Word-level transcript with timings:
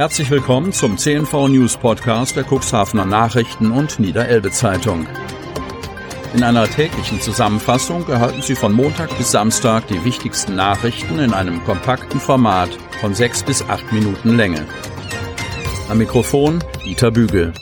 Herzlich 0.00 0.30
willkommen 0.30 0.72
zum 0.72 0.96
CNV 0.96 1.48
News 1.48 1.76
Podcast 1.76 2.34
der 2.34 2.46
Cuxhavener 2.50 3.04
Nachrichten 3.04 3.70
und 3.70 4.00
Niederelbe 4.00 4.50
Zeitung. 4.50 5.06
In 6.32 6.42
einer 6.42 6.66
täglichen 6.66 7.20
Zusammenfassung 7.20 8.08
erhalten 8.08 8.40
Sie 8.40 8.54
von 8.54 8.72
Montag 8.72 9.14
bis 9.18 9.30
Samstag 9.30 9.88
die 9.88 10.02
wichtigsten 10.02 10.56
Nachrichten 10.56 11.18
in 11.18 11.34
einem 11.34 11.62
kompakten 11.64 12.18
Format 12.18 12.70
von 13.02 13.12
sechs 13.12 13.42
bis 13.42 13.60
acht 13.68 13.92
Minuten 13.92 14.38
Länge. 14.38 14.66
Am 15.90 15.98
Mikrofon 15.98 16.64
Dieter 16.82 17.10
Bügel. 17.10 17.52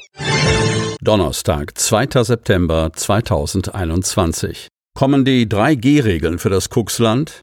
Donnerstag, 1.00 1.77
2. 1.77 2.23
September 2.23 2.93
2021. 2.95 4.68
Kommen 4.95 5.25
die 5.25 5.48
3G-Regeln 5.48 6.39
für 6.39 6.50
das 6.50 6.68
Cuxland? 6.68 7.41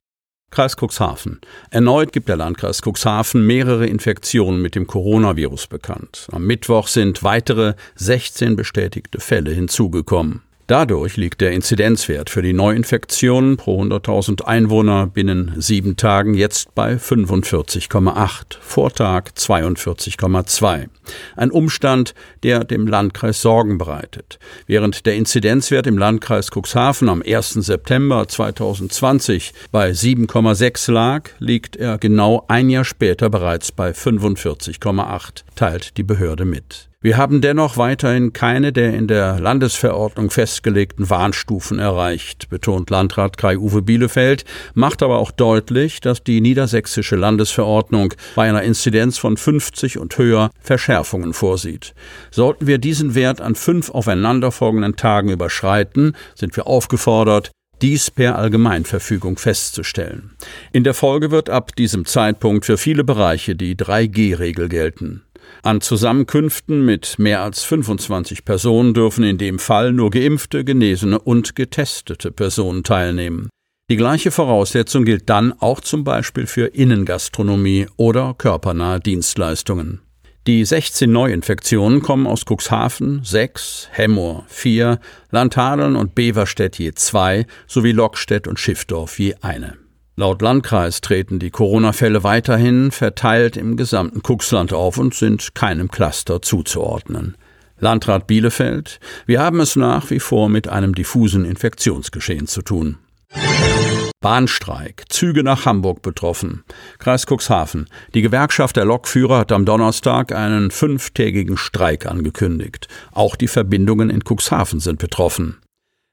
Kreis 0.55 0.77
Cuxhaven. 0.77 1.41
Erneut 1.69 2.13
gibt 2.13 2.29
der 2.29 2.37
Landkreis 2.37 2.81
Cuxhaven 2.81 3.45
mehrere 3.45 3.87
Infektionen 3.87 4.61
mit 4.61 4.73
dem 4.75 4.87
Coronavirus 4.87 5.67
bekannt. 5.67 6.27
Am 6.31 6.47
Mittwoch 6.47 6.87
sind 6.87 7.23
weitere 7.23 7.73
16 7.95 8.55
bestätigte 8.55 9.19
Fälle 9.19 9.51
hinzugekommen. 9.51 10.44
Dadurch 10.67 11.15
liegt 11.15 11.41
der 11.41 11.51
Inzidenzwert 11.51 12.31
für 12.31 12.41
die 12.41 12.53
Neuinfektionen 12.53 13.55
pro 13.55 13.79
100.000 13.83 14.45
Einwohner 14.45 15.05
binnen 15.05 15.53
sieben 15.57 15.95
Tagen 15.95 16.33
jetzt 16.33 16.73
bei 16.73 16.95
45,8, 16.95 18.57
Vortag 18.61 19.25
42,2. 19.37 20.87
Ein 21.35 21.51
Umstand, 21.51 22.15
der 22.41 22.63
dem 22.63 22.87
Landkreis 22.87 23.43
Sorgen 23.43 23.77
bereitet. 23.77 24.39
Während 24.65 25.05
der 25.05 25.13
Inzidenzwert 25.13 25.85
im 25.85 25.99
Landkreis 25.99 26.49
Cuxhaven 26.49 27.09
am 27.09 27.21
1. 27.21 27.53
September 27.53 28.27
2020 28.27 29.53
bei 29.71 29.91
7,6 29.91 30.91
lag, 30.91 31.29
liegt 31.37 31.75
er 31.75 31.99
genau 31.99 32.43
ein 32.47 32.71
Jahr 32.71 32.85
später 32.85 33.29
bereits 33.29 33.71
bei 33.71 33.91
45,8, 33.91 35.43
teilt 35.55 35.97
die 35.97 36.03
Behörde 36.03 36.45
mit. 36.45 36.89
Wir 37.05 37.17
haben 37.17 37.39
dennoch 37.39 37.77
weiterhin 37.77 38.33
keine 38.33 38.73
der 38.73 38.95
in 38.95 39.07
der 39.07 39.39
Landesverordnung 39.39 40.31
festgelegten 40.31 41.07
Warnstufen 41.07 41.77
erreicht, 41.77 42.49
betont 42.49 42.89
Landrat 42.89 43.37
Kai-Uwe 43.37 43.83
Bielefeld, 43.83 44.43
macht 44.73 45.03
aber 45.03 45.19
auch 45.19 45.29
deutlich, 45.29 46.01
dass 46.01 46.23
die 46.23 46.41
niedersächsische 46.41 47.15
Landesverordnung 47.15 48.15
bei 48.33 48.49
einer 48.49 48.63
Inzidenz 48.63 49.19
von 49.19 49.37
50 49.37 49.99
und 49.99 50.17
höher 50.17 50.49
Verschärfungen 50.59 51.35
vorsieht. 51.35 51.93
Sollten 52.31 52.65
wir 52.65 52.79
diesen 52.79 53.13
Wert 53.13 53.39
an 53.39 53.53
fünf 53.53 53.91
aufeinanderfolgenden 53.91 54.95
Tagen 54.95 55.29
überschreiten, 55.29 56.17
sind 56.33 56.55
wir 56.55 56.65
aufgefordert, 56.65 57.51
dies 57.83 58.09
per 58.09 58.39
Allgemeinverfügung 58.39 59.37
festzustellen. 59.37 60.31
In 60.71 60.83
der 60.83 60.95
Folge 60.95 61.29
wird 61.29 61.51
ab 61.51 61.75
diesem 61.75 62.05
Zeitpunkt 62.05 62.65
für 62.65 62.79
viele 62.79 63.03
Bereiche 63.03 63.55
die 63.55 63.75
3G-Regel 63.75 64.69
gelten. 64.69 65.21
An 65.63 65.81
Zusammenkünften 65.81 66.85
mit 66.85 67.17
mehr 67.17 67.41
als 67.41 67.63
25 67.63 68.45
Personen 68.45 68.93
dürfen 68.93 69.23
in 69.23 69.37
dem 69.37 69.59
Fall 69.59 69.91
nur 69.91 70.11
geimpfte, 70.11 70.63
genesene 70.63 71.19
und 71.19 71.55
getestete 71.55 72.31
Personen 72.31 72.83
teilnehmen. 72.83 73.49
Die 73.89 73.97
gleiche 73.97 74.31
Voraussetzung 74.31 75.05
gilt 75.05 75.29
dann 75.29 75.53
auch 75.59 75.79
zum 75.79 76.03
Beispiel 76.03 76.47
für 76.47 76.67
Innengastronomie 76.67 77.87
oder 77.97 78.33
körpernahe 78.35 78.99
Dienstleistungen. 78.99 80.01
Die 80.47 80.63
16 80.63 81.11
Neuinfektionen 81.11 82.01
kommen 82.01 82.27
aus 82.27 82.45
Cuxhaven 82.45 83.21
6, 83.23 83.89
Hemmoor 83.91 84.45
4, 84.47 84.99
Landhadeln 85.31 85.95
und 85.95 86.13
Beverstedt 86.13 86.77
je 86.77 86.93
2 86.93 87.47
sowie 87.67 87.91
Lockstedt 87.91 88.47
und 88.47 88.59
Schiffdorf 88.59 89.19
je 89.19 89.35
eine. 89.41 89.84
Laut 90.17 90.41
Landkreis 90.41 91.01
treten 91.01 91.39
die 91.39 91.49
Corona-Fälle 91.49 92.23
weiterhin 92.23 92.91
verteilt 92.91 93.57
im 93.57 93.75
gesamten 93.75 94.23
Kuxland 94.23 94.71
auf 94.71 94.97
und 94.97 95.13
sind 95.13 95.55
keinem 95.55 95.91
Cluster 95.91 96.41
zuzuordnen. 96.41 97.35
Landrat 97.79 98.25
Bielefeld, 98.25 99.01
wir 99.25 99.41
haben 99.41 99.59
es 99.59 99.75
nach 99.75 100.09
wie 100.11 100.21
vor 100.21 100.47
mit 100.47 100.69
einem 100.69 100.95
diffusen 100.95 101.43
Infektionsgeschehen 101.43 102.47
zu 102.47 102.61
tun. 102.61 102.97
Bahnstreik, 104.21 105.03
Züge 105.09 105.43
nach 105.43 105.65
Hamburg 105.65 106.01
betroffen. 106.01 106.63
Kreis 106.97 107.25
Cuxhaven. 107.25 107.87
Die 108.13 108.21
Gewerkschaft 108.21 108.77
der 108.77 108.85
Lokführer 108.85 109.39
hat 109.39 109.51
am 109.51 109.65
Donnerstag 109.65 110.31
einen 110.31 110.71
fünftägigen 110.71 111.57
Streik 111.57 112.05
angekündigt. 112.05 112.87
Auch 113.11 113.35
die 113.35 113.49
Verbindungen 113.49 114.09
in 114.09 114.23
Cuxhaven 114.23 114.79
sind 114.79 114.97
betroffen. 114.97 115.57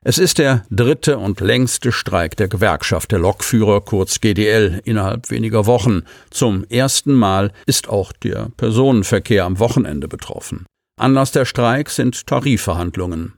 Es 0.05 0.19
ist 0.19 0.39
der 0.39 0.65
dritte 0.69 1.17
und 1.17 1.41
längste 1.41 1.93
Streik 1.93 2.37
der 2.37 2.49
Gewerkschaft 2.49 3.13
der 3.13 3.21
Lokführer, 3.21 3.81
kurz 3.83 4.21
GDL, 4.21 4.81
innerhalb 4.85 5.31
weniger 5.31 5.67
Wochen. 5.67 6.03
Zum 6.29 6.65
ersten 6.65 7.13
Mal 7.13 7.53
ist 7.67 7.89
auch 7.89 8.11
der 8.13 8.49
Personenverkehr 8.57 9.45
am 9.45 9.61
Wochenende 9.61 10.09
betroffen. 10.09 10.67
Anlass 10.99 11.31
der 11.31 11.45
Streik 11.45 11.89
sind 11.89 12.27
Tarifverhandlungen. 12.27 13.35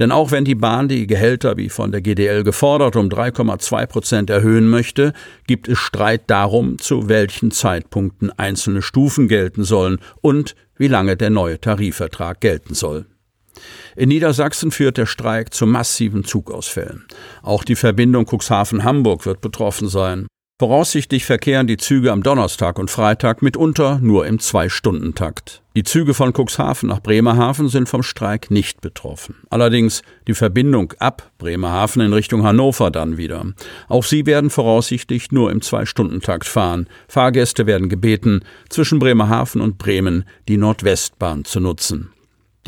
Denn 0.00 0.10
auch 0.10 0.32
wenn 0.32 0.44
die 0.44 0.56
Bahn 0.56 0.88
die 0.88 1.06
Gehälter 1.06 1.56
wie 1.56 1.68
von 1.68 1.92
der 1.92 2.00
GDL 2.00 2.42
gefordert 2.42 2.96
um 2.96 3.08
3,2 3.08 3.86
Prozent 3.86 4.28
erhöhen 4.28 4.68
möchte, 4.68 5.12
gibt 5.46 5.68
es 5.68 5.78
Streit 5.78 6.22
darum, 6.26 6.78
zu 6.78 7.08
welchen 7.08 7.52
Zeitpunkten 7.52 8.36
einzelne 8.36 8.82
Stufen 8.82 9.28
gelten 9.28 9.62
sollen 9.62 10.00
und 10.20 10.56
wie 10.76 10.88
lange 10.88 11.16
der 11.16 11.30
neue 11.30 11.60
Tarifvertrag 11.60 12.40
gelten 12.40 12.74
soll. 12.74 13.06
In 13.96 14.08
Niedersachsen 14.08 14.70
führt 14.70 14.96
der 14.96 15.06
Streik 15.06 15.52
zu 15.52 15.66
massiven 15.66 16.24
Zugausfällen. 16.24 17.06
Auch 17.42 17.64
die 17.64 17.76
Verbindung 17.76 18.26
Cuxhaven-Hamburg 18.26 19.26
wird 19.26 19.40
betroffen 19.40 19.88
sein. 19.88 20.26
Voraussichtlich 20.60 21.24
verkehren 21.24 21.68
die 21.68 21.76
Züge 21.76 22.10
am 22.10 22.24
Donnerstag 22.24 22.80
und 22.80 22.90
Freitag 22.90 23.42
mitunter 23.42 24.00
nur 24.02 24.26
im 24.26 24.40
Zwei-Stunden-Takt. 24.40 25.62
Die 25.76 25.84
Züge 25.84 26.14
von 26.14 26.32
Cuxhaven 26.32 26.88
nach 26.88 27.00
Bremerhaven 27.00 27.68
sind 27.68 27.88
vom 27.88 28.02
Streik 28.02 28.50
nicht 28.50 28.80
betroffen. 28.80 29.36
Allerdings 29.50 30.02
die 30.26 30.34
Verbindung 30.34 30.94
ab 30.98 31.30
Bremerhaven 31.38 32.02
in 32.02 32.12
Richtung 32.12 32.42
Hannover 32.42 32.90
dann 32.90 33.16
wieder. 33.16 33.46
Auch 33.86 34.02
sie 34.02 34.26
werden 34.26 34.50
voraussichtlich 34.50 35.30
nur 35.30 35.52
im 35.52 35.62
Zwei-Stunden-Takt 35.62 36.48
fahren. 36.48 36.88
Fahrgäste 37.06 37.66
werden 37.66 37.88
gebeten, 37.88 38.40
zwischen 38.68 38.98
Bremerhaven 38.98 39.60
und 39.60 39.78
Bremen 39.78 40.24
die 40.48 40.56
Nordwestbahn 40.56 41.44
zu 41.44 41.60
nutzen. 41.60 42.10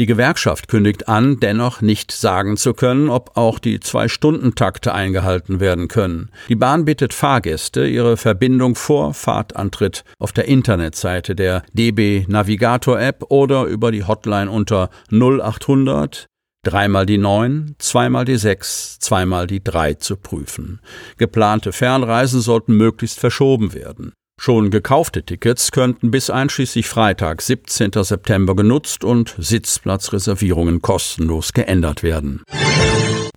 Die 0.00 0.06
Gewerkschaft 0.06 0.68
kündigt 0.68 1.08
an, 1.08 1.40
dennoch 1.40 1.82
nicht 1.82 2.10
sagen 2.10 2.56
zu 2.56 2.72
können, 2.72 3.10
ob 3.10 3.36
auch 3.36 3.58
die 3.58 3.80
Zwei-Stunden-Takte 3.80 4.94
eingehalten 4.94 5.60
werden 5.60 5.88
können. 5.88 6.30
Die 6.48 6.56
Bahn 6.56 6.86
bittet 6.86 7.12
Fahrgäste, 7.12 7.86
ihre 7.86 8.16
Verbindung 8.16 8.76
vor 8.76 9.12
Fahrtantritt 9.12 10.04
auf 10.18 10.32
der 10.32 10.46
Internetseite 10.46 11.34
der 11.34 11.64
DB 11.74 12.24
Navigator 12.28 12.98
App 12.98 13.26
oder 13.28 13.64
über 13.64 13.92
die 13.92 14.04
Hotline 14.04 14.50
unter 14.50 14.88
0800 15.10 16.24
dreimal 16.62 17.04
die 17.04 17.18
neun, 17.18 17.74
zweimal 17.78 18.24
die 18.24 18.36
sechs, 18.36 18.98
zweimal 19.00 19.46
die 19.46 19.62
drei 19.62 19.94
zu 19.94 20.16
prüfen. 20.16 20.80
Geplante 21.18 21.72
Fernreisen 21.72 22.40
sollten 22.40 22.74
möglichst 22.74 23.20
verschoben 23.20 23.74
werden. 23.74 24.14
Schon 24.42 24.70
gekaufte 24.70 25.22
Tickets 25.22 25.70
könnten 25.70 26.10
bis 26.10 26.30
einschließlich 26.30 26.88
Freitag, 26.88 27.42
17. 27.42 27.90
September 27.92 28.56
genutzt 28.56 29.04
und 29.04 29.34
Sitzplatzreservierungen 29.36 30.80
kostenlos 30.80 31.52
geändert 31.52 32.02
werden. 32.02 32.42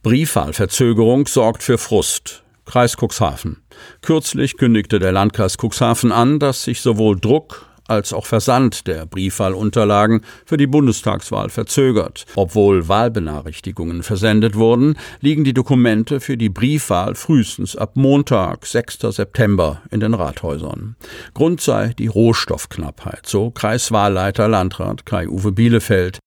Briefwahlverzögerung 0.01 1.27
sorgt 1.27 1.61
für 1.61 1.77
Frust. 1.77 2.45
Kreis 2.63 2.95
Cuxhaven. 2.95 3.57
Kürzlich 4.01 4.55
kündigte 4.55 4.99
der 4.99 5.11
Landkreis 5.11 5.57
Cuxhaven 5.61 6.13
an, 6.13 6.39
dass 6.39 6.63
sich 6.63 6.79
sowohl 6.79 7.19
Druck 7.19 7.65
als 7.87 8.13
auch 8.13 8.25
Versand 8.25 8.87
der 8.87 9.05
Briefwahlunterlagen 9.05 10.21
für 10.45 10.57
die 10.57 10.67
Bundestagswahl 10.67 11.49
verzögert. 11.49 12.25
Obwohl 12.35 12.87
Wahlbenachrichtigungen 12.87 14.03
versendet 14.03 14.55
wurden, 14.55 14.95
liegen 15.19 15.43
die 15.43 15.53
Dokumente 15.53 16.19
für 16.19 16.37
die 16.37 16.49
Briefwahl 16.49 17.15
frühestens 17.15 17.75
ab 17.75 17.91
Montag, 17.95 18.65
6. 18.65 18.99
September 19.09 19.81
in 19.91 19.99
den 19.99 20.13
Rathäusern. 20.13 20.95
Grund 21.33 21.61
sei 21.61 21.93
die 21.97 22.07
Rohstoffknappheit, 22.07 23.27
so 23.27 23.51
Kreiswahlleiter 23.51 24.47
Landrat 24.47 25.05
Kai-Uwe 25.05 25.51
Bielefeld. 25.51 26.19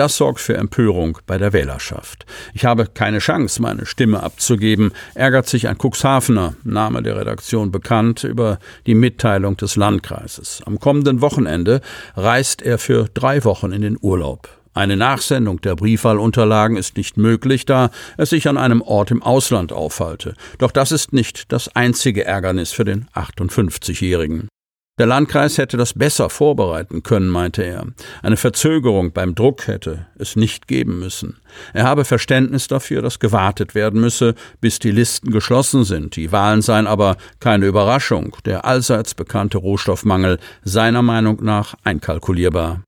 Das 0.00 0.16
sorgt 0.16 0.40
für 0.40 0.56
Empörung 0.56 1.18
bei 1.26 1.36
der 1.36 1.52
Wählerschaft. 1.52 2.24
Ich 2.54 2.64
habe 2.64 2.86
keine 2.86 3.18
Chance, 3.18 3.60
meine 3.60 3.84
Stimme 3.84 4.22
abzugeben, 4.22 4.92
ärgert 5.12 5.46
sich 5.46 5.68
ein 5.68 5.76
Cuxhavener, 5.76 6.54
Name 6.64 7.02
der 7.02 7.16
Redaktion 7.16 7.70
bekannt, 7.70 8.24
über 8.24 8.58
die 8.86 8.94
Mitteilung 8.94 9.58
des 9.58 9.76
Landkreises. 9.76 10.62
Am 10.64 10.80
kommenden 10.80 11.20
Wochenende 11.20 11.82
reist 12.16 12.62
er 12.62 12.78
für 12.78 13.10
drei 13.12 13.44
Wochen 13.44 13.72
in 13.72 13.82
den 13.82 13.98
Urlaub. 14.00 14.48
Eine 14.72 14.96
Nachsendung 14.96 15.60
der 15.60 15.76
Briefwahlunterlagen 15.76 16.78
ist 16.78 16.96
nicht 16.96 17.18
möglich, 17.18 17.66
da 17.66 17.90
es 18.16 18.30
sich 18.30 18.48
an 18.48 18.56
einem 18.56 18.80
Ort 18.80 19.10
im 19.10 19.22
Ausland 19.22 19.70
aufhalte. 19.70 20.32
Doch 20.56 20.70
das 20.70 20.92
ist 20.92 21.12
nicht 21.12 21.52
das 21.52 21.76
einzige 21.76 22.24
Ärgernis 22.24 22.72
für 22.72 22.86
den 22.86 23.06
58-Jährigen. 23.14 24.48
Der 25.00 25.06
Landkreis 25.06 25.56
hätte 25.56 25.78
das 25.78 25.94
besser 25.94 26.28
vorbereiten 26.28 27.02
können, 27.02 27.30
meinte 27.30 27.62
er. 27.62 27.86
Eine 28.22 28.36
Verzögerung 28.36 29.12
beim 29.14 29.34
Druck 29.34 29.66
hätte 29.66 30.04
es 30.18 30.36
nicht 30.36 30.68
geben 30.68 30.98
müssen. 30.98 31.38
Er 31.72 31.84
habe 31.84 32.04
Verständnis 32.04 32.68
dafür, 32.68 33.00
dass 33.00 33.18
gewartet 33.18 33.74
werden 33.74 33.98
müsse, 33.98 34.34
bis 34.60 34.78
die 34.78 34.90
Listen 34.90 35.30
geschlossen 35.30 35.84
sind. 35.84 36.16
Die 36.16 36.32
Wahlen 36.32 36.60
seien 36.60 36.86
aber 36.86 37.16
keine 37.38 37.64
Überraschung. 37.64 38.36
Der 38.44 38.66
allseits 38.66 39.14
bekannte 39.14 39.56
Rohstoffmangel 39.56 40.38
seiner 40.64 41.00
Meinung 41.00 41.42
nach 41.42 41.76
einkalkulierbar. 41.82 42.82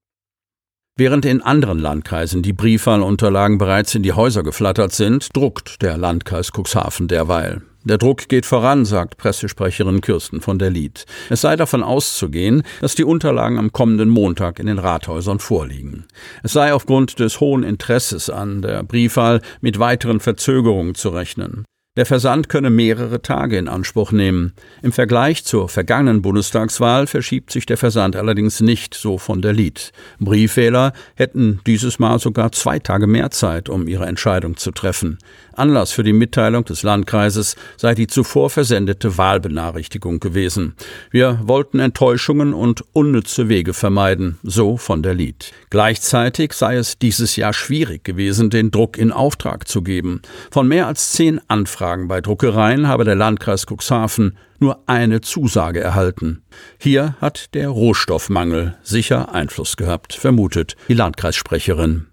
Während 0.98 1.24
in 1.24 1.40
anderen 1.40 1.78
Landkreisen 1.78 2.42
die 2.42 2.52
Briefwahlunterlagen 2.52 3.56
bereits 3.56 3.94
in 3.94 4.02
die 4.02 4.12
Häuser 4.12 4.42
geflattert 4.42 4.92
sind, 4.92 5.34
druckt 5.34 5.80
der 5.80 5.96
Landkreis 5.96 6.50
Cuxhaven 6.52 7.08
derweil. 7.08 7.62
Der 7.84 7.98
Druck 7.98 8.28
geht 8.28 8.46
voran, 8.46 8.84
sagt 8.84 9.16
Pressesprecherin 9.16 10.00
Kirsten 10.00 10.40
von 10.40 10.58
der 10.58 10.70
Lied. 10.70 11.04
Es 11.30 11.40
sei 11.40 11.56
davon 11.56 11.82
auszugehen, 11.82 12.62
dass 12.80 12.94
die 12.94 13.02
Unterlagen 13.02 13.58
am 13.58 13.72
kommenden 13.72 14.08
Montag 14.08 14.60
in 14.60 14.66
den 14.66 14.78
Rathäusern 14.78 15.40
vorliegen. 15.40 16.06
Es 16.44 16.52
sei 16.52 16.72
aufgrund 16.72 17.18
des 17.18 17.40
hohen 17.40 17.64
Interesses 17.64 18.30
an 18.30 18.62
der 18.62 18.84
Briefwahl 18.84 19.40
mit 19.60 19.80
weiteren 19.80 20.20
Verzögerungen 20.20 20.94
zu 20.94 21.08
rechnen. 21.08 21.64
Der 21.94 22.06
Versand 22.06 22.48
könne 22.48 22.70
mehrere 22.70 23.20
Tage 23.20 23.58
in 23.58 23.68
Anspruch 23.68 24.12
nehmen. 24.12 24.54
Im 24.80 24.92
Vergleich 24.92 25.44
zur 25.44 25.68
vergangenen 25.68 26.22
Bundestagswahl 26.22 27.06
verschiebt 27.06 27.52
sich 27.52 27.66
der 27.66 27.76
Versand 27.76 28.16
allerdings 28.16 28.62
nicht 28.62 28.94
so 28.94 29.18
von 29.18 29.42
der 29.42 29.52
Lied. 29.52 29.92
Briefwähler 30.18 30.94
hätten 31.16 31.60
dieses 31.66 31.98
Mal 31.98 32.18
sogar 32.18 32.50
zwei 32.52 32.78
Tage 32.78 33.06
mehr 33.06 33.30
Zeit, 33.30 33.68
um 33.68 33.88
ihre 33.88 34.06
Entscheidung 34.06 34.56
zu 34.56 34.70
treffen. 34.70 35.18
Anlass 35.52 35.92
für 35.92 36.02
die 36.02 36.14
Mitteilung 36.14 36.64
des 36.64 36.82
Landkreises 36.82 37.56
sei 37.76 37.94
die 37.94 38.06
zuvor 38.06 38.48
versendete 38.48 39.18
Wahlbenachrichtigung 39.18 40.18
gewesen. 40.18 40.74
Wir 41.10 41.40
wollten 41.42 41.78
Enttäuschungen 41.78 42.54
und 42.54 42.84
unnütze 42.94 43.50
Wege 43.50 43.74
vermeiden, 43.74 44.38
so 44.42 44.78
von 44.78 45.02
der 45.02 45.12
Lied. 45.12 45.52
Gleichzeitig 45.68 46.54
sei 46.54 46.76
es 46.76 46.98
dieses 46.98 47.36
Jahr 47.36 47.52
schwierig 47.52 48.02
gewesen, 48.02 48.48
den 48.48 48.70
Druck 48.70 48.96
in 48.96 49.12
Auftrag 49.12 49.68
zu 49.68 49.82
geben. 49.82 50.22
Von 50.50 50.68
mehr 50.68 50.86
als 50.86 51.12
zehn 51.12 51.38
Anfragen 51.48 51.81
bei 51.82 52.20
Druckereien 52.20 52.86
habe 52.86 53.02
der 53.02 53.16
Landkreis 53.16 53.66
Cuxhaven 53.66 54.36
nur 54.60 54.84
eine 54.86 55.20
Zusage 55.20 55.80
erhalten. 55.80 56.44
Hier 56.78 57.16
hat 57.20 57.54
der 57.54 57.70
Rohstoffmangel 57.70 58.76
sicher 58.82 59.34
Einfluss 59.34 59.76
gehabt, 59.76 60.14
vermutet 60.14 60.76
die 60.88 60.94
Landkreissprecherin. 60.94 62.06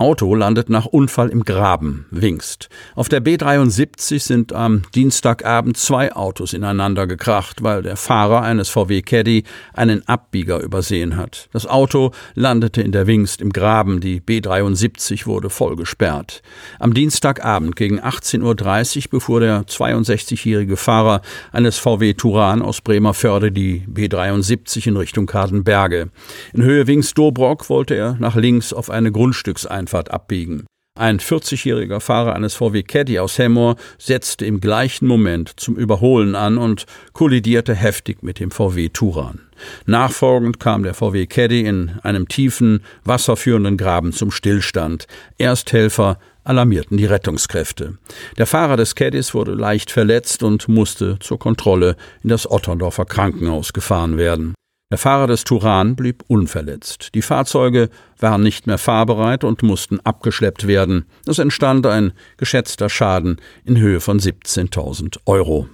Auto 0.00 0.32
landet 0.36 0.70
nach 0.70 0.86
Unfall 0.86 1.28
im 1.28 1.42
Graben, 1.42 2.06
Wingst. 2.12 2.68
Auf 2.94 3.08
der 3.08 3.20
B73 3.20 4.20
sind 4.20 4.52
am 4.52 4.82
Dienstagabend 4.94 5.76
zwei 5.76 6.14
Autos 6.14 6.52
ineinander 6.52 7.08
gekracht, 7.08 7.64
weil 7.64 7.82
der 7.82 7.96
Fahrer 7.96 8.42
eines 8.42 8.68
VW 8.68 9.02
Caddy 9.02 9.42
einen 9.74 10.06
Abbieger 10.06 10.60
übersehen 10.60 11.16
hat. 11.16 11.48
Das 11.52 11.66
Auto 11.66 12.12
landete 12.36 12.80
in 12.80 12.92
der 12.92 13.08
Wingst 13.08 13.40
im 13.40 13.52
Graben, 13.52 14.00
die 14.00 14.20
B73 14.20 15.26
wurde 15.26 15.50
voll 15.50 15.74
gesperrt. 15.74 16.42
Am 16.78 16.94
Dienstagabend 16.94 17.74
gegen 17.74 17.98
18.30 17.98 19.06
Uhr 19.06 19.10
befuhr 19.10 19.40
der 19.40 19.62
62-jährige 19.62 20.76
Fahrer 20.76 21.22
eines 21.50 21.76
VW 21.78 22.14
Turan 22.14 22.62
aus 22.62 22.82
Bremerförde 22.82 23.50
die 23.50 23.84
B73 23.92 24.86
in 24.86 24.96
Richtung 24.96 25.26
Kadenberge. 25.26 26.10
In 26.52 26.62
Höhe 26.62 26.86
Wingst-Dobrock 26.86 27.68
wollte 27.68 27.96
er 27.96 28.16
nach 28.20 28.36
links 28.36 28.72
auf 28.72 28.90
eine 28.90 29.10
Grundstückseinfahrt 29.10 29.87
Einfahrt 29.88 30.10
abbiegen. 30.10 30.66
Ein 30.98 31.18
40-jähriger 31.18 32.00
Fahrer 32.00 32.34
eines 32.34 32.54
VW 32.56 32.82
Caddy 32.82 33.20
aus 33.20 33.38
Hemmoor 33.38 33.76
setzte 33.96 34.44
im 34.44 34.60
gleichen 34.60 35.06
Moment 35.06 35.58
zum 35.58 35.76
Überholen 35.76 36.34
an 36.34 36.58
und 36.58 36.84
kollidierte 37.14 37.74
heftig 37.74 38.22
mit 38.22 38.38
dem 38.38 38.50
VW 38.50 38.90
Turan. 38.90 39.40
Nachfolgend 39.86 40.60
kam 40.60 40.82
der 40.82 40.92
VW 40.92 41.24
Caddy 41.26 41.62
in 41.62 41.92
einem 42.02 42.28
tiefen, 42.28 42.84
wasserführenden 43.04 43.78
Graben 43.78 44.12
zum 44.12 44.30
Stillstand. 44.30 45.06
Ersthelfer 45.38 46.18
alarmierten 46.44 46.98
die 46.98 47.06
Rettungskräfte. 47.06 47.96
Der 48.36 48.46
Fahrer 48.46 48.76
des 48.76 48.94
Caddys 48.94 49.32
wurde 49.32 49.54
leicht 49.54 49.90
verletzt 49.90 50.42
und 50.42 50.68
musste 50.68 51.18
zur 51.20 51.38
Kontrolle 51.38 51.96
in 52.22 52.28
das 52.28 52.50
Otterndorfer 52.50 53.06
Krankenhaus 53.06 53.72
gefahren 53.72 54.18
werden. 54.18 54.52
Der 54.90 54.96
Fahrer 54.96 55.26
des 55.26 55.44
Turan 55.44 55.96
blieb 55.96 56.24
unverletzt. 56.28 57.10
Die 57.14 57.20
Fahrzeuge 57.20 57.90
waren 58.18 58.42
nicht 58.42 58.66
mehr 58.66 58.78
fahrbereit 58.78 59.44
und 59.44 59.62
mussten 59.62 60.00
abgeschleppt 60.00 60.66
werden. 60.66 61.04
Es 61.26 61.38
entstand 61.38 61.86
ein 61.86 62.12
geschätzter 62.38 62.88
Schaden 62.88 63.38
in 63.66 63.76
Höhe 63.76 64.00
von 64.00 64.18
17.000 64.18 65.18
Euro. 65.26 65.68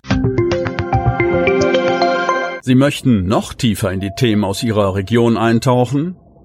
Sie 2.63 2.75
möchten 2.75 3.29
noch 3.29 3.55
tiefer 3.55 3.93
in 3.93 4.01
die 4.01 4.11
Themen 4.17 4.43
aus 4.43 4.65
Ihrer 4.65 4.97
Region 4.97 5.37
eintauchen? 5.37 6.17